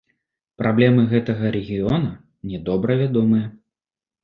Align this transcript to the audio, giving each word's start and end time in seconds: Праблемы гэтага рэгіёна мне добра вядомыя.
Праблемы 0.61 1.03
гэтага 1.11 1.51
рэгіёна 1.57 2.11
мне 2.43 2.65
добра 2.73 2.91
вядомыя. 3.05 3.45